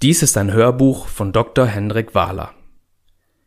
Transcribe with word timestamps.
Dies 0.00 0.22
ist 0.22 0.36
ein 0.36 0.52
Hörbuch 0.52 1.08
von 1.08 1.32
Dr. 1.32 1.66
Hendrik 1.66 2.14
Wahler. 2.14 2.54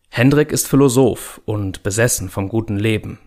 Hendrik 0.09 0.52
ist 0.52 0.68
Philosoph 0.68 1.40
und 1.46 1.81
besessen 1.81 2.27
vom 2.27 2.50
guten 2.50 2.77
Leben. 2.77 3.20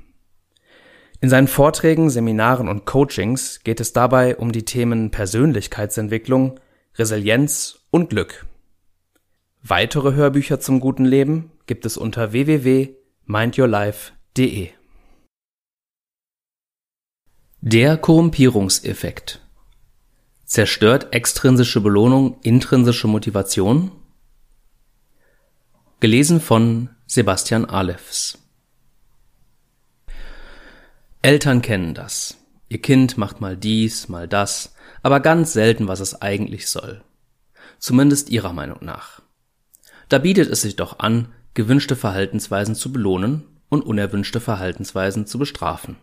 In 1.23 1.31
seinen 1.31 1.49
Vorträgen, 1.49 2.11
Seminaren 2.11 2.69
und 2.69 2.85
Coachings 2.85 3.61
geht 3.65 3.81
es 3.81 3.95
dabei 3.95 4.37
um 4.37 4.53
die 4.53 4.67
Themen 4.67 5.11
Persönlichkeitsentwicklung, 5.11 6.61
Resilienz 6.97 7.79
und 7.91 8.11
Glück. 8.11 8.45
Weitere 9.63 10.13
Hörbücher 10.13 10.61
zum 10.61 10.81
guten 10.81 11.07
Leben 11.07 11.51
gibt 11.65 11.87
es 11.87 11.97
unter 11.97 12.33
www.mindyourlife.de. 12.33 14.69
Der 17.63 17.97
Korrumpierungseffekt 17.97 19.44
Zerstört 20.47 21.15
extrinsische 21.15 21.81
Belohnung 21.81 22.39
intrinsische 22.43 23.09
Motivation? 23.09 23.91
Gelesen 26.01 26.39
von 26.39 26.91
Sebastian 27.07 27.65
Alefs. 27.65 28.39
Eltern 31.23 31.63
kennen 31.63 31.95
das. 31.95 32.37
Ihr 32.69 32.83
Kind 32.83 33.17
macht 33.17 33.41
mal 33.41 33.57
dies, 33.57 34.11
mal 34.11 34.29
das, 34.29 34.75
aber 35.03 35.21
ganz 35.21 35.55
selten, 35.55 35.89
was 35.89 36.01
es 36.01 36.21
eigentlich 36.21 36.69
soll. 36.69 37.03
Zumindest 37.79 38.29
ihrer 38.29 38.53
Meinung 38.53 38.85
nach. 38.85 39.23
Da 40.11 40.19
bietet 40.19 40.51
es 40.51 40.61
sich 40.61 40.77
doch 40.77 40.99
an, 40.99 41.33
gewünschte 41.55 41.97
Verhaltensweisen 41.97 42.75
zu 42.75 42.93
belohnen 42.93 43.45
und 43.71 43.81
unerwünschte 43.81 44.41
Verhaltensweisen 44.41 45.27
zu 45.27 45.39
bestrafen. 45.39 45.97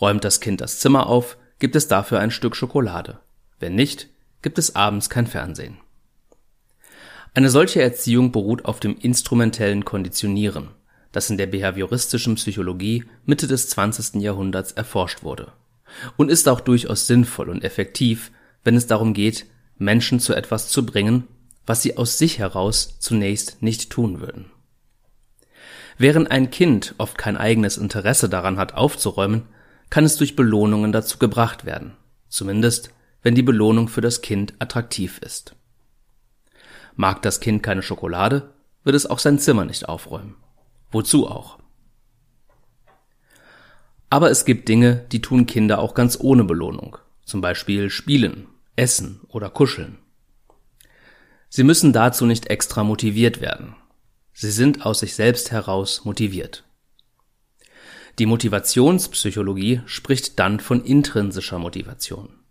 Räumt 0.00 0.22
das 0.22 0.40
Kind 0.40 0.60
das 0.60 0.78
Zimmer 0.78 1.08
auf, 1.08 1.36
gibt 1.58 1.74
es 1.74 1.88
dafür 1.88 2.20
ein 2.20 2.30
Stück 2.30 2.54
Schokolade. 2.54 3.18
Wenn 3.64 3.76
nicht, 3.76 4.08
gibt 4.42 4.58
es 4.58 4.76
abends 4.76 5.08
kein 5.08 5.26
Fernsehen. 5.26 5.78
Eine 7.32 7.48
solche 7.48 7.80
Erziehung 7.80 8.30
beruht 8.30 8.66
auf 8.66 8.78
dem 8.78 8.94
instrumentellen 8.98 9.86
Konditionieren, 9.86 10.68
das 11.12 11.30
in 11.30 11.38
der 11.38 11.46
behavioristischen 11.46 12.34
Psychologie 12.34 13.04
Mitte 13.24 13.46
des 13.46 13.70
20. 13.70 14.20
Jahrhunderts 14.20 14.72
erforscht 14.72 15.22
wurde 15.22 15.50
und 16.18 16.30
ist 16.30 16.46
auch 16.46 16.60
durchaus 16.60 17.06
sinnvoll 17.06 17.48
und 17.48 17.64
effektiv, 17.64 18.32
wenn 18.64 18.76
es 18.76 18.86
darum 18.86 19.14
geht, 19.14 19.46
Menschen 19.78 20.20
zu 20.20 20.34
etwas 20.34 20.68
zu 20.68 20.84
bringen, 20.84 21.26
was 21.64 21.80
sie 21.80 21.96
aus 21.96 22.18
sich 22.18 22.38
heraus 22.38 22.98
zunächst 23.00 23.62
nicht 23.62 23.88
tun 23.88 24.20
würden. 24.20 24.50
Während 25.96 26.30
ein 26.30 26.50
Kind 26.50 26.94
oft 26.98 27.16
kein 27.16 27.38
eigenes 27.38 27.78
Interesse 27.78 28.28
daran 28.28 28.58
hat 28.58 28.74
aufzuräumen, 28.74 29.44
kann 29.88 30.04
es 30.04 30.18
durch 30.18 30.36
Belohnungen 30.36 30.92
dazu 30.92 31.16
gebracht 31.16 31.64
werden, 31.64 31.96
zumindest 32.28 32.90
wenn 33.24 33.34
die 33.34 33.42
Belohnung 33.42 33.88
für 33.88 34.02
das 34.02 34.22
Kind 34.22 34.54
attraktiv 34.60 35.18
ist. 35.18 35.56
Mag 36.94 37.22
das 37.22 37.40
Kind 37.40 37.62
keine 37.62 37.82
Schokolade, 37.82 38.52
wird 38.84 38.94
es 38.94 39.06
auch 39.06 39.18
sein 39.18 39.40
Zimmer 39.40 39.64
nicht 39.64 39.88
aufräumen. 39.88 40.36
Wozu 40.92 41.26
auch? 41.26 41.58
Aber 44.10 44.30
es 44.30 44.44
gibt 44.44 44.68
Dinge, 44.68 45.06
die 45.10 45.20
tun 45.20 45.46
Kinder 45.46 45.80
auch 45.80 45.94
ganz 45.94 46.18
ohne 46.20 46.44
Belohnung, 46.44 46.98
zum 47.24 47.40
Beispiel 47.40 47.90
spielen, 47.90 48.46
essen 48.76 49.22
oder 49.28 49.50
kuscheln. 49.50 49.98
Sie 51.48 51.64
müssen 51.64 51.92
dazu 51.92 52.26
nicht 52.26 52.46
extra 52.48 52.84
motiviert 52.84 53.40
werden. 53.40 53.74
Sie 54.34 54.50
sind 54.50 54.84
aus 54.84 55.00
sich 55.00 55.14
selbst 55.14 55.50
heraus 55.50 56.04
motiviert. 56.04 56.64
Die 58.18 58.26
Motivationspsychologie 58.26 59.80
spricht 59.86 60.38
dann 60.38 60.60
von 60.60 60.84
intrinsischer 60.84 61.58
Motivation. 61.58 62.43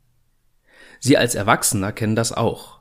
Sie 1.05 1.17
als 1.17 1.35
Erwachsener 1.35 1.91
kennen 1.91 2.15
das 2.15 2.31
auch. 2.31 2.79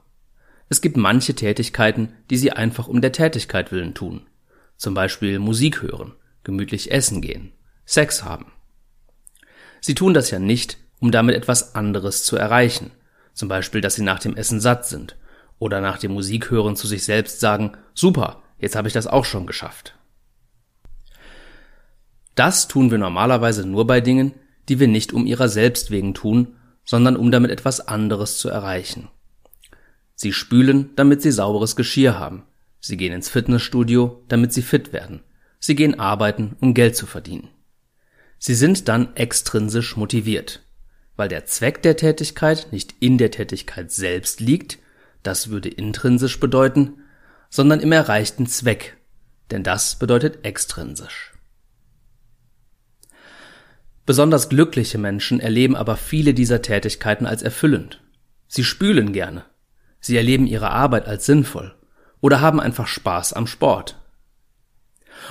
Es 0.69 0.81
gibt 0.81 0.97
manche 0.97 1.35
Tätigkeiten, 1.35 2.13
die 2.31 2.37
Sie 2.37 2.53
einfach 2.53 2.87
um 2.87 3.01
der 3.01 3.11
Tätigkeit 3.11 3.73
willen 3.73 3.95
tun. 3.95 4.29
Zum 4.77 4.95
Beispiel 4.95 5.41
Musik 5.41 5.83
hören, 5.83 6.15
gemütlich 6.45 6.93
essen 6.93 7.21
gehen, 7.21 7.51
Sex 7.85 8.23
haben. 8.23 8.53
Sie 9.81 9.97
tun 9.97 10.15
das 10.15 10.31
ja 10.31 10.39
nicht, 10.39 10.79
um 11.01 11.11
damit 11.11 11.35
etwas 11.35 11.75
anderes 11.75 12.23
zu 12.23 12.37
erreichen. 12.37 12.93
Zum 13.35 13.49
Beispiel, 13.49 13.81
dass 13.81 13.97
Sie 13.97 14.05
nach 14.05 14.21
dem 14.21 14.37
Essen 14.37 14.61
satt 14.61 14.87
sind 14.87 15.17
oder 15.59 15.81
nach 15.81 15.99
dem 15.99 16.13
Musikhören 16.13 16.77
zu 16.77 16.87
sich 16.87 17.03
selbst 17.03 17.41
sagen, 17.41 17.73
super, 17.93 18.41
jetzt 18.61 18.77
habe 18.77 18.87
ich 18.87 18.95
das 18.95 19.09
auch 19.09 19.25
schon 19.25 19.49
geschafft. 19.49 19.99
Das 22.37 22.69
tun 22.69 22.93
wir 22.93 22.99
normalerweise 22.99 23.67
nur 23.67 23.89
bei 23.89 24.01
Dingen, 24.01 24.33
die 24.69 24.79
wir 24.79 24.87
nicht 24.87 25.13
um 25.13 25.27
ihrer 25.27 25.49
selbst 25.49 25.91
wegen 25.91 26.15
tun, 26.15 26.55
sondern 26.85 27.17
um 27.17 27.31
damit 27.31 27.51
etwas 27.51 27.87
anderes 27.87 28.39
zu 28.39 28.49
erreichen. 28.49 29.09
Sie 30.15 30.33
spülen, 30.33 30.91
damit 30.97 31.23
sie 31.23 31.33
sauberes 31.33 31.77
Geschirr 31.77 32.19
haben. 32.19 32.45
Sie 32.81 32.97
gehen 32.97 33.13
ins 33.13 33.29
Fitnessstudio, 33.29 34.23
damit 34.29 34.53
sie 34.53 34.63
fit 34.63 34.93
werden. 34.93 35.23
Sie 35.59 35.75
gehen 35.75 35.99
arbeiten, 35.99 36.57
um 36.61 36.75
Geld 36.75 36.97
zu 36.97 37.07
verdienen. 37.07 37.49
Sie 38.39 38.55
sind 38.55 38.89
dann 38.89 39.15
extrinsisch 39.15 39.97
motiviert, 39.97 40.63
weil 41.17 41.29
der 41.29 41.47
Zweck 41.47 41.83
der 41.83 41.97
Tätigkeit 41.97 42.69
nicht 42.73 42.95
in 42.99 43.19
der 43.19 43.31
Tätigkeit 43.31 43.93
selbst 43.93 44.41
liegt, 44.41 44.79
das 45.23 45.51
würde 45.51 45.69
intrinsisch 45.69 46.41
bedeuten, 46.41 47.03
sondern 47.51 47.81
im 47.81 47.93
erreichten 47.93 48.47
Zweck, 48.47 48.97
denn 49.51 49.63
das 49.63 49.97
bedeutet 49.97 50.45
extrinsisch. 50.45 51.32
Besonders 54.05 54.49
glückliche 54.49 54.99
Menschen 54.99 55.39
erleben 55.41 55.77
aber 55.77 55.97
viele 55.97 56.35
dieser 56.35 56.63
Tätigkeiten 56.63 57.27
als 57.27 57.43
erfüllend. 57.43 58.03
Sie 58.49 58.65
spülen 58.65 59.13
gerne. 59.13 59.45
Sie 60.01 60.17
erleben 60.17 60.47
ihre 60.47 60.71
Arbeit 60.71 61.07
als 61.07 61.27
sinnvoll 61.27 61.75
oder 62.21 62.41
haben 62.41 62.61
einfach 62.61 62.87
Spaß 62.87 63.33
am 63.33 63.47
Sport. 63.47 63.99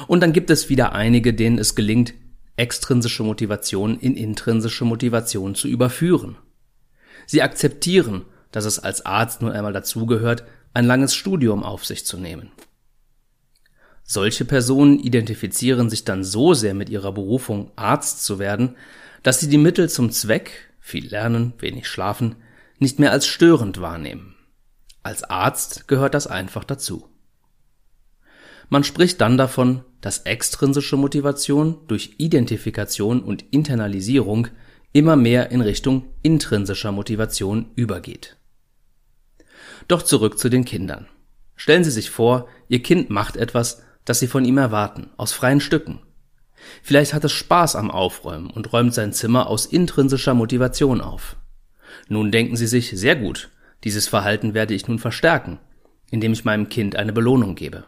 Und 0.08 0.22
dann 0.22 0.32
gibt 0.32 0.50
es 0.50 0.70
wieder 0.70 0.94
einige, 0.94 1.34
denen 1.34 1.58
es 1.58 1.76
gelingt, 1.76 2.14
extrinsische 2.56 3.24
Motivation 3.24 4.00
in 4.00 4.16
intrinsische 4.16 4.86
Motivation 4.86 5.56
zu 5.56 5.68
überführen. 5.68 6.38
Sie 7.26 7.42
akzeptieren, 7.42 8.26
dass 8.52 8.66
es 8.66 8.80
als 8.80 9.06
Arzt 9.06 9.42
nun 9.42 9.52
einmal 9.52 9.74
dazugehört, 9.74 10.44
ein 10.74 10.86
langes 10.86 11.16
Studium 11.16 11.64
auf 11.64 11.86
sich 11.86 12.06
zu 12.06 12.18
nehmen. 12.18 12.52
Solche 14.04 14.46
Personen 14.46 15.00
identifizieren 15.00 15.90
sich 15.90 16.04
dann 16.04 16.24
so 16.24 16.54
sehr 16.54 16.74
mit 16.74 16.90
ihrer 16.90 17.12
Berufung, 17.12 17.72
Arzt 17.76 18.26
zu 18.26 18.40
werden, 18.40 18.76
dass 19.24 19.40
sie 19.40 19.50
die 19.50 19.58
Mittel 19.58 19.90
zum 19.90 20.12
Zweck, 20.12 20.52
viel 20.80 21.08
lernen, 21.08 21.54
wenig 21.60 21.88
schlafen, 21.88 22.36
nicht 22.80 23.00
mehr 23.00 23.12
als 23.12 23.28
störend 23.28 23.80
wahrnehmen. 23.80 24.36
Als 25.04 25.24
Arzt 25.24 25.88
gehört 25.88 26.14
das 26.14 26.28
einfach 26.28 26.64
dazu. 26.64 27.08
Man 28.70 28.84
spricht 28.84 29.20
dann 29.22 29.38
davon, 29.38 29.84
dass 30.00 30.20
extrinsische 30.20 30.98
Motivation 30.98 31.78
durch 31.88 32.16
Identifikation 32.18 33.22
und 33.22 33.44
Internalisierung 33.52 34.48
immer 34.94 35.16
mehr 35.16 35.52
in 35.52 35.62
Richtung 35.62 36.06
intrinsischer 36.22 36.92
Motivation 36.92 37.72
übergeht. 37.76 38.38
Doch 39.88 40.04
zurück 40.04 40.38
zu 40.40 40.50
den 40.50 40.66
Kindern. 40.66 41.08
Stellen 41.56 41.84
Sie 41.84 41.92
sich 41.92 42.10
vor, 42.10 42.48
Ihr 42.68 42.82
Kind 42.82 43.10
macht 43.10 43.36
etwas, 43.36 43.84
das 44.06 44.20
sie 44.20 44.28
von 44.28 44.46
ihm 44.46 44.58
erwarten, 44.58 45.10
aus 45.18 45.34
freien 45.34 45.62
Stücken. 45.62 46.00
Vielleicht 46.84 47.14
hat 47.14 47.24
es 47.24 47.32
Spaß 47.32 47.76
am 47.76 47.92
Aufräumen 47.92 48.50
und 48.50 48.72
räumt 48.72 48.94
sein 48.94 49.14
Zimmer 49.14 49.48
aus 49.48 49.66
intrinsischer 49.66 50.34
Motivation 50.34 51.02
auf. 51.02 51.36
Nun 52.08 52.32
denken 52.32 52.56
sie 52.56 52.68
sich, 52.68 52.92
sehr 52.92 53.16
gut, 53.16 53.50
dieses 53.84 54.08
Verhalten 54.08 54.54
werde 54.54 54.74
ich 54.74 54.88
nun 54.88 55.00
verstärken, 55.00 55.60
indem 56.10 56.34
ich 56.34 56.46
meinem 56.46 56.70
Kind 56.70 56.96
eine 56.96 57.14
Belohnung 57.14 57.56
gebe. 57.56 57.86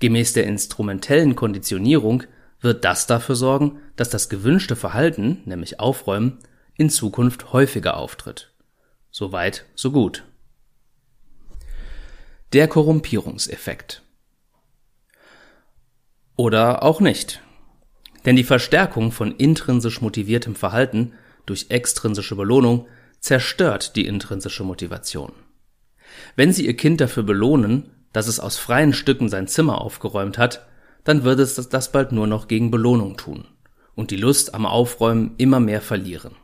Gemäß 0.00 0.32
der 0.32 0.46
instrumentellen 0.46 1.36
Konditionierung 1.36 2.24
wird 2.60 2.84
das 2.84 3.06
dafür 3.06 3.36
sorgen, 3.36 3.78
dass 3.94 4.10
das 4.10 4.28
gewünschte 4.28 4.76
Verhalten, 4.76 5.42
nämlich 5.44 5.80
Aufräumen, 5.80 6.38
in 6.74 6.90
Zukunft 6.90 7.52
häufiger 7.52 7.96
auftritt. 7.96 8.52
So 9.10 9.32
weit, 9.32 9.66
so 9.74 9.92
gut. 9.92 10.24
Der 12.52 12.68
Korrumpierungseffekt. 12.68 14.02
Oder 16.36 16.82
auch 16.82 17.00
nicht. 17.00 17.42
Denn 18.24 18.36
die 18.36 18.44
Verstärkung 18.44 19.12
von 19.12 19.32
intrinsisch 19.32 20.00
motiviertem 20.00 20.54
Verhalten 20.54 21.12
durch 21.46 21.66
extrinsische 21.70 22.36
Belohnung 22.36 22.86
zerstört 23.20 23.96
die 23.96 24.06
intrinsische 24.06 24.64
Motivation. 24.64 25.32
Wenn 26.34 26.52
Sie 26.52 26.66
Ihr 26.66 26.76
Kind 26.76 27.00
dafür 27.00 27.22
belohnen, 27.22 27.90
dass 28.12 28.28
es 28.28 28.40
aus 28.40 28.58
freien 28.58 28.92
Stücken 28.92 29.28
sein 29.28 29.48
Zimmer 29.48 29.80
aufgeräumt 29.80 30.38
hat, 30.38 30.66
dann 31.04 31.24
wird 31.24 31.38
es 31.38 31.54
das 31.68 31.92
bald 31.92 32.12
nur 32.12 32.26
noch 32.26 32.48
gegen 32.48 32.70
Belohnung 32.70 33.16
tun 33.16 33.46
und 33.94 34.10
die 34.10 34.16
Lust 34.16 34.54
am 34.54 34.66
Aufräumen 34.66 35.34
immer 35.38 35.60
mehr 35.60 35.80
verlieren. 35.80 36.34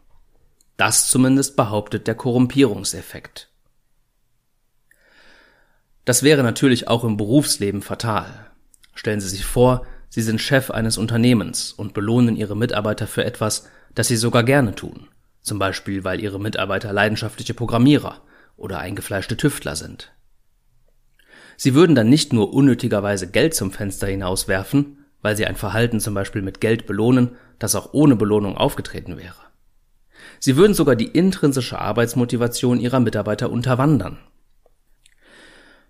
Das 0.77 1.09
zumindest 1.09 1.56
behauptet 1.56 2.06
der 2.06 2.15
Korrumpierungseffekt. 2.15 3.50
Das 6.05 6.23
wäre 6.23 6.43
natürlich 6.43 6.89
auch 6.89 7.05
im 7.05 7.17
Berufsleben 7.17 7.83
fatal. 7.83 8.52
Stellen 8.94 9.21
Sie 9.21 9.29
sich 9.29 9.44
vor, 9.44 9.87
Sie 10.09 10.23
sind 10.23 10.41
Chef 10.41 10.71
eines 10.71 10.99
Unternehmens 10.99 11.73
und 11.73 11.94
belohnen 11.94 12.37
Ihre 12.37 12.56
Mitarbeiter 12.56 13.06
für 13.06 13.25
etwas, 13.25 13.69
das 13.94 14.09
Sie 14.09 14.17
sogar 14.17 14.44
gerne 14.44 14.75
tun. 14.75 15.09
Zum 15.41 15.59
Beispiel, 15.59 16.05
weil 16.05 16.21
Ihre 16.21 16.39
Mitarbeiter 16.39 16.93
leidenschaftliche 16.93 17.55
Programmierer 17.55 18.21
oder 18.56 18.79
eingefleischte 18.79 19.37
Tüftler 19.37 19.75
sind. 19.77 20.12
Sie 21.56 21.75
würden 21.75 21.94
dann 21.94 22.09
nicht 22.09 22.33
nur 22.33 22.53
unnötigerweise 22.53 23.31
Geld 23.31 23.55
zum 23.55 23.71
Fenster 23.71 24.06
hinauswerfen, 24.06 24.99
weil 25.21 25.37
sie 25.37 25.47
ein 25.47 25.56
Verhalten 25.56 26.00
zum 26.00 26.15
Beispiel 26.15 26.43
mit 26.43 26.61
Geld 26.61 26.87
belohnen, 26.87 27.37
das 27.59 27.75
auch 27.75 27.93
ohne 27.93 28.17
Belohnung 28.17 28.56
aufgetreten 28.56 29.17
wäre. 29.17 29.37
Sie 30.41 30.56
würden 30.56 30.75
sogar 30.75 30.97
die 30.97 31.06
intrinsische 31.06 31.79
Arbeitsmotivation 31.79 32.81
ihrer 32.81 33.00
Mitarbeiter 33.00 33.50
unterwandern. 33.50 34.19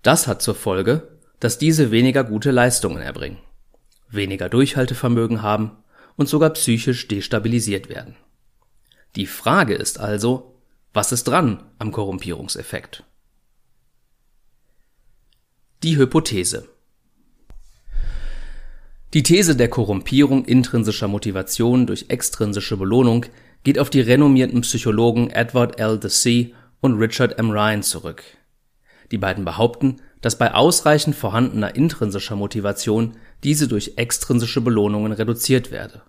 Das 0.03 0.27
hat 0.27 0.43
zur 0.43 0.55
Folge, 0.55 1.12
dass 1.43 1.59
diese 1.59 1.91
weniger 1.91 2.23
gute 2.23 2.53
Leistungen 2.53 3.03
erbringen, 3.03 3.39
weniger 4.09 4.49
Durchhaltevermögen 4.49 5.43
haben 5.43 5.73
und 6.15 6.29
sogar 6.29 6.51
psychisch 6.51 7.09
destabilisiert 7.09 7.89
werden. 7.89 8.15
Die 9.17 9.27
Frage 9.27 9.75
ist 9.75 9.99
also, 9.99 10.55
was 10.93 11.11
ist 11.11 11.25
dran 11.25 11.65
am 11.81 11.91
Korrumpierungseffekt? 11.91 13.03
Die 15.83 15.97
Hypothese 15.97 16.69
Die 19.13 19.25
These 19.25 19.57
der 19.57 19.69
Korrumpierung 19.69 20.45
intrinsischer 20.45 21.09
Motivation 21.09 21.89
durch 21.89 22.05
extrinsische 22.07 22.77
Belohnung 22.77 23.27
geht 23.65 23.81
auf 23.81 23.91
die 23.91 24.01
renommierten 24.01 24.61
Psychologen 24.61 25.29
Edward 25.31 25.81
L. 25.81 25.99
Deci 25.99 26.55
und 26.81 27.01
Richard 27.01 27.37
M. 27.41 27.51
Ryan 27.51 27.83
zurück. 27.83 28.23
Die 29.11 29.19
beiden 29.19 29.45
behaupten, 29.45 30.01
dass 30.23 30.39
bei 30.39 30.55
ausreichend 30.55 31.15
vorhandener 31.15 31.75
intrinsischer 31.75 32.37
Motivation 32.37 33.17
diese 33.45 33.69
durch 33.69 33.95
extrinsische 33.97 34.63
Belohnungen 34.63 35.13
reduziert 35.13 35.71
werde. 35.71 36.03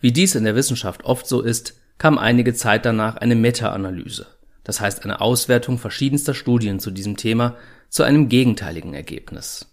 Wie 0.00 0.10
dies 0.10 0.34
in 0.34 0.42
der 0.42 0.56
Wissenschaft 0.56 1.04
oft 1.04 1.28
so 1.28 1.42
ist, 1.42 1.74
kam 1.98 2.18
einige 2.18 2.54
Zeit 2.54 2.84
danach 2.84 3.16
eine 3.16 3.36
Meta-Analyse, 3.36 4.26
das 4.64 4.80
heißt 4.80 5.04
eine 5.04 5.20
Auswertung 5.20 5.78
verschiedenster 5.78 6.34
Studien 6.34 6.80
zu 6.80 6.90
diesem 6.90 7.16
Thema, 7.16 7.56
zu 7.88 8.02
einem 8.02 8.28
gegenteiligen 8.28 8.94
Ergebnis. 8.94 9.68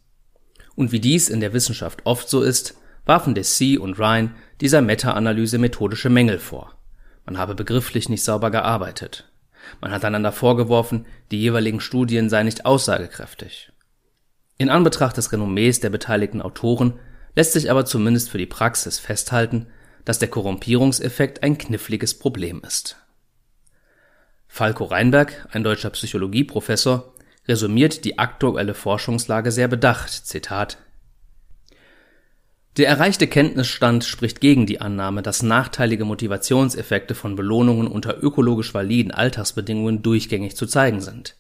Und 0.76 0.92
wie 0.92 1.00
dies 1.00 1.30
in 1.30 1.40
der 1.40 1.54
Wissenschaft 1.54 2.02
oft 2.06 2.30
so 2.30 2.44
ist, 2.44 2.76
warfen 3.06 3.34
Deci 3.34 3.78
und 3.78 3.98
Ryan 3.98 4.36
dieser 4.62 4.82
Meta-Analyse 4.82 5.58
methodische 5.58 6.10
Mängel 6.10 6.40
vor. 6.40 6.76
Man 7.26 7.38
habe 7.38 7.56
begrifflich 7.56 8.10
nicht 8.10 8.24
sauber 8.24 8.52
gearbeitet. 8.52 9.29
Man 9.82 9.92
hat 9.92 10.06
einander 10.06 10.32
vorgeworfen, 10.32 11.06
die 11.32 11.40
jeweiligen 11.40 11.80
Studien 11.80 12.30
seien 12.30 12.46
nicht 12.46 12.66
aussagekräftig. 12.66 13.72
In 14.58 14.70
Anbetracht 14.70 15.18
des 15.18 15.32
Renommees 15.32 15.80
der 15.80 15.90
beteiligten 15.90 16.42
Autoren 16.42 17.00
lässt 17.36 17.54
sich 17.54 17.72
aber 17.72 17.86
zumindest 17.86 18.30
für 18.30 18.38
die 18.38 18.46
Praxis 18.46 19.00
festhalten, 19.00 19.68
dass 20.06 20.20
der 20.20 20.30
Korrumpierungseffekt 20.30 21.44
ein 21.44 21.58
kniffliges 21.58 22.18
Problem 22.18 22.62
ist. 22.66 22.98
Falco 24.48 24.86
Reinberg, 24.86 25.48
ein 25.52 25.64
deutscher 25.64 25.92
Psychologieprofessor, 25.92 27.14
resümiert 27.48 28.04
die 28.04 28.18
aktuelle 28.20 28.74
Forschungslage 28.74 29.52
sehr 29.52 29.68
bedacht, 29.68 30.10
Zitat 30.10 30.78
Der 32.80 32.88
erreichte 32.88 33.28
Kenntnisstand 33.28 34.06
spricht 34.06 34.40
gegen 34.40 34.66
die 34.66 34.80
Annahme, 34.80 35.22
dass 35.22 35.44
nachteilige 35.44 36.06
Motivationseffekte 36.06 37.14
von 37.14 37.36
Belohnungen 37.36 37.88
unter 37.88 38.24
ökologisch 38.24 38.74
validen 38.74 39.12
Alltagsbedingungen 39.12 40.02
durchgängig 40.02 40.56
zu 40.56 40.66
zeigen 40.66 41.02
sind. 41.02 41.36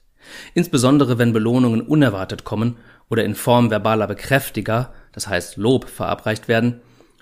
Insbesondere 0.54 1.18
wenn 1.18 1.32
Belohnungen 1.32 1.80
unerwartet 1.80 2.44
kommen 2.44 2.76
oder 3.10 3.24
in 3.24 3.36
Form 3.36 3.70
verbaler 3.70 4.06
Bekräftiger, 4.06 4.94
das 5.14 5.30
heißt 5.30 5.56
Lob, 5.56 5.88
verabreicht 5.88 6.50
werden, 6.50 6.82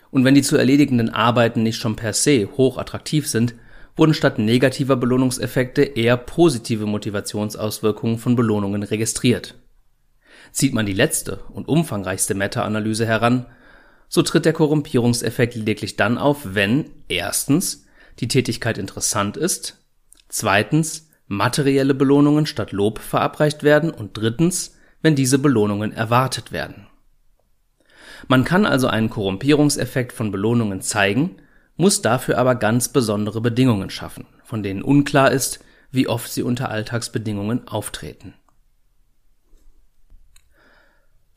und 0.09 0.25
wenn 0.25 0.33
die 0.33 0.41
zu 0.41 0.57
erledigenden 0.57 1.11
Arbeiten 1.11 1.61
nicht 1.61 1.77
schon 1.77 1.95
per 1.95 2.13
se 2.13 2.49
hoch 2.57 2.79
attraktiv 2.79 3.27
sind, 3.27 3.53
wurden 3.95 4.15
statt 4.15 4.39
negativer 4.39 4.95
Belohnungseffekte 4.95 5.83
eher 5.83 6.17
positive 6.17 6.87
Motivationsauswirkungen 6.87 8.17
von 8.17 8.35
Belohnungen 8.35 8.81
registriert. 8.81 9.53
Zieht 10.51 10.73
man 10.73 10.87
die 10.87 10.93
letzte 10.93 11.41
und 11.51 11.67
umfangreichste 11.67 12.33
Meta-Analyse 12.33 13.05
heran, 13.05 13.45
so 14.07 14.21
tritt 14.21 14.45
der 14.45 14.53
Korrumpierungseffekt 14.53 15.55
lediglich 15.55 15.95
dann 15.95 16.17
auf, 16.17 16.55
wenn 16.55 16.89
erstens 17.07 17.85
die 18.19 18.27
Tätigkeit 18.27 18.77
interessant 18.77 19.37
ist, 19.37 19.85
zweitens 20.29 21.09
materielle 21.27 21.93
Belohnungen 21.93 22.45
statt 22.45 22.71
Lob 22.71 22.99
verabreicht 22.99 23.63
werden 23.63 23.91
und 23.91 24.17
drittens, 24.17 24.75
wenn 25.01 25.15
diese 25.15 25.39
Belohnungen 25.39 25.91
erwartet 25.91 26.51
werden. 26.51 26.87
Man 28.27 28.43
kann 28.43 28.65
also 28.65 28.87
einen 28.87 29.09
Korrumpierungseffekt 29.09 30.11
von 30.11 30.31
Belohnungen 30.31 30.81
zeigen, 30.81 31.37
muss 31.75 32.01
dafür 32.01 32.37
aber 32.37 32.55
ganz 32.55 32.89
besondere 32.89 33.41
Bedingungen 33.41 33.89
schaffen, 33.89 34.25
von 34.43 34.63
denen 34.63 34.81
unklar 34.81 35.31
ist, 35.31 35.59
wie 35.91 36.07
oft 36.07 36.31
sie 36.31 36.41
unter 36.41 36.69
Alltagsbedingungen 36.69 37.67
auftreten. 37.67 38.33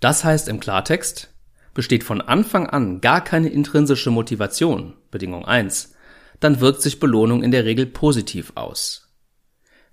Das 0.00 0.24
heißt 0.24 0.48
im 0.48 0.60
Klartext, 0.60 1.29
besteht 1.74 2.04
von 2.04 2.20
Anfang 2.20 2.66
an 2.66 3.00
gar 3.00 3.22
keine 3.22 3.48
intrinsische 3.48 4.10
Motivation, 4.10 4.94
Bedingung 5.10 5.44
1, 5.44 5.94
dann 6.40 6.60
wirkt 6.60 6.82
sich 6.82 7.00
Belohnung 7.00 7.42
in 7.42 7.50
der 7.50 7.64
Regel 7.64 7.86
positiv 7.86 8.52
aus. 8.54 9.08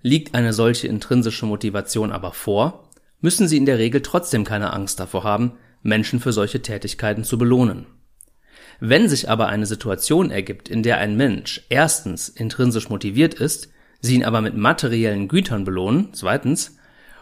Liegt 0.00 0.34
eine 0.34 0.52
solche 0.52 0.88
intrinsische 0.88 1.46
Motivation 1.46 2.12
aber 2.12 2.32
vor, 2.32 2.88
müssen 3.20 3.48
Sie 3.48 3.56
in 3.56 3.66
der 3.66 3.78
Regel 3.78 4.00
trotzdem 4.02 4.44
keine 4.44 4.72
Angst 4.72 5.00
davor 5.00 5.24
haben, 5.24 5.52
Menschen 5.82 6.20
für 6.20 6.32
solche 6.32 6.62
Tätigkeiten 6.62 7.24
zu 7.24 7.38
belohnen. 7.38 7.86
Wenn 8.80 9.08
sich 9.08 9.28
aber 9.28 9.48
eine 9.48 9.66
Situation 9.66 10.30
ergibt, 10.30 10.68
in 10.68 10.82
der 10.82 10.98
ein 10.98 11.16
Mensch 11.16 11.66
erstens 11.68 12.28
intrinsisch 12.28 12.88
motiviert 12.88 13.34
ist, 13.34 13.70
sie 14.00 14.14
ihn 14.14 14.24
aber 14.24 14.40
mit 14.40 14.56
materiellen 14.56 15.26
Gütern 15.26 15.64
belohnen, 15.64 16.10
zweitens, 16.12 16.76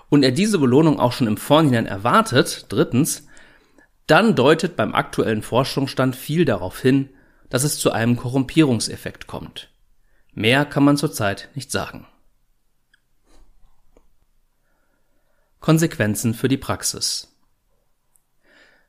und 0.09 0.23
er 0.23 0.33
diese 0.33 0.59
Belohnung 0.59 1.01
auch 1.01 1.13
schon 1.13 1.27
im 1.27 1.39
Vorhinein 1.39 1.87
erwartet, 1.87 2.67
drittens, 2.69 3.27
dann 4.07 4.35
deutet 4.35 4.77
beim 4.77 4.95
aktuellen 4.95 5.43
Forschungsstand 5.43 6.17
viel 6.17 6.45
darauf 6.45 6.81
hin, 6.81 7.11
dass 7.49 7.65
es 7.65 7.79
zu 7.79 7.93
einem 7.93 8.17
Korrumpierungseffekt 8.17 9.27
kommt. 9.27 9.71
Mehr 10.33 10.65
kann 10.65 10.85
man 10.85 10.97
zurzeit 10.97 11.49
nicht 11.55 11.71
sagen. 11.71 12.07
Konsequenzen 15.61 16.35
für 16.35 16.49
die 16.49 16.59
Praxis 16.59 17.37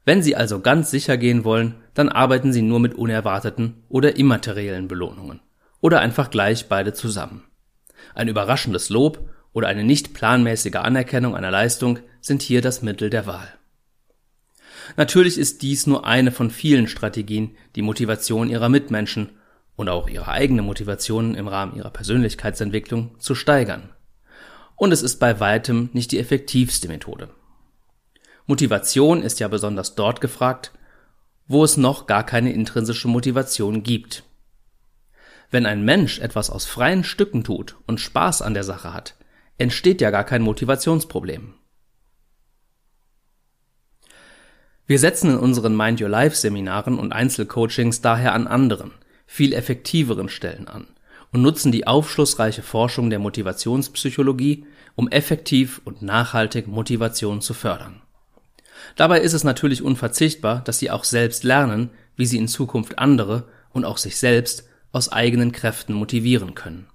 wenn 0.07 0.21
Sie 0.23 0.37
also 0.37 0.61
ganz 0.61 0.89
sicher 0.89 1.17
gehen 1.17 1.43
wollen, 1.43 1.75
dann 1.93 2.07
arbeiten 2.07 2.53
Sie 2.53 2.61
nur 2.61 2.79
mit 2.79 2.95
unerwarteten 2.95 3.83
oder 3.89 4.15
immateriellen 4.15 4.87
Belohnungen. 4.87 5.41
Oder 5.81 5.99
einfach 5.99 6.29
gleich 6.29 6.69
beide 6.69 6.93
zusammen. 6.93 7.43
Ein 8.15 8.29
überraschendes 8.29 8.87
Lob 8.87 9.29
oder 9.51 9.67
eine 9.67 9.83
nicht 9.83 10.13
planmäßige 10.13 10.75
Anerkennung 10.75 11.35
einer 11.35 11.51
Leistung 11.51 11.99
sind 12.21 12.41
hier 12.41 12.61
das 12.61 12.81
Mittel 12.81 13.09
der 13.09 13.25
Wahl. 13.25 13.56
Natürlich 14.95 15.37
ist 15.37 15.61
dies 15.61 15.87
nur 15.87 16.05
eine 16.05 16.31
von 16.31 16.49
vielen 16.49 16.87
Strategien, 16.87 17.55
die 17.75 17.81
Motivation 17.81 18.49
ihrer 18.49 18.69
Mitmenschen 18.69 19.31
und 19.75 19.89
auch 19.89 20.09
ihre 20.09 20.29
eigene 20.29 20.61
Motivation 20.61 21.35
im 21.35 21.47
Rahmen 21.47 21.75
ihrer 21.75 21.91
Persönlichkeitsentwicklung 21.91 23.19
zu 23.19 23.35
steigern. 23.35 23.89
Und 24.75 24.91
es 24.91 25.01
ist 25.01 25.17
bei 25.19 25.39
weitem 25.39 25.89
nicht 25.93 26.11
die 26.11 26.19
effektivste 26.19 26.87
Methode. 26.87 27.29
Motivation 28.45 29.21
ist 29.21 29.39
ja 29.39 29.47
besonders 29.47 29.95
dort 29.95 30.21
gefragt, 30.21 30.71
wo 31.47 31.63
es 31.63 31.77
noch 31.77 32.07
gar 32.07 32.25
keine 32.25 32.53
intrinsische 32.53 33.07
Motivation 33.07 33.83
gibt. 33.83 34.23
Wenn 35.49 35.65
ein 35.65 35.83
Mensch 35.83 36.19
etwas 36.19 36.49
aus 36.49 36.65
freien 36.65 37.03
Stücken 37.03 37.43
tut 37.43 37.77
und 37.87 37.99
Spaß 37.99 38.41
an 38.41 38.53
der 38.53 38.63
Sache 38.63 38.93
hat, 38.93 39.15
entsteht 39.57 40.01
ja 40.01 40.11
gar 40.11 40.23
kein 40.23 40.41
Motivationsproblem. 40.41 41.53
Wir 44.89 44.99
setzen 44.99 45.31
in 45.31 45.37
unseren 45.37 45.75
Mind 45.75 45.99
Your 45.99 46.07
Life 46.07 46.37
Seminaren 46.37 46.97
und 46.97 47.11
Einzelcoachings 47.11 47.99
daher 47.99 48.33
an 48.33 48.47
anderen, 48.47 48.93
viel 49.25 49.51
effektiveren 49.51 50.29
Stellen 50.29 50.69
an 50.69 50.87
und 51.33 51.41
nutzen 51.41 51.73
die 51.73 51.85
aufschlussreiche 51.85 52.63
Forschung 52.63 53.09
der 53.09 53.19
Motivationspsychologie, 53.19 54.65
um 54.95 55.09
effektiv 55.09 55.81
und 55.83 56.03
nachhaltig 56.03 56.67
Motivation 56.67 57.41
zu 57.41 57.53
fördern. 57.53 58.01
Dabei 58.95 59.19
ist 59.19 59.33
es 59.33 59.43
natürlich 59.43 59.81
unverzichtbar, 59.81 60.61
dass 60.63 60.79
sie 60.79 60.89
auch 60.89 61.03
selbst 61.03 61.43
lernen, 61.43 61.89
wie 62.15 62.25
sie 62.25 62.37
in 62.37 62.47
Zukunft 62.47 62.97
andere 62.97 63.49
und 63.73 63.83
auch 63.83 63.97
sich 63.97 64.15
selbst 64.15 64.69
aus 64.93 65.11
eigenen 65.11 65.51
Kräften 65.51 65.91
motivieren 65.91 66.55
können. 66.55 66.87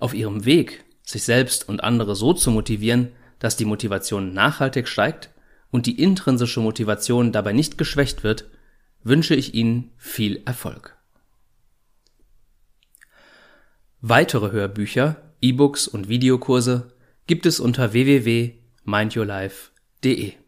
Auf 0.00 0.12
ihrem 0.12 0.44
Weg, 0.44 0.84
sich 1.02 1.24
selbst 1.24 1.66
und 1.66 1.82
andere 1.82 2.14
so 2.14 2.34
zu 2.34 2.50
motivieren, 2.50 3.12
dass 3.38 3.56
die 3.56 3.64
Motivation 3.64 4.34
nachhaltig 4.34 4.86
steigt 4.86 5.30
und 5.70 5.86
die 5.86 6.02
intrinsische 6.02 6.60
Motivation 6.60 7.32
dabei 7.32 7.52
nicht 7.52 7.78
geschwächt 7.78 8.24
wird, 8.24 8.50
wünsche 9.02 9.34
ich 9.34 9.54
Ihnen 9.54 9.92
viel 9.96 10.42
Erfolg. 10.44 10.98
Weitere 14.00 14.50
Hörbücher, 14.50 15.16
E-Books 15.40 15.88
und 15.88 16.08
Videokurse 16.08 16.92
gibt 17.26 17.46
es 17.46 17.60
unter 17.60 17.92
www.mindyourlife.de 17.92 20.39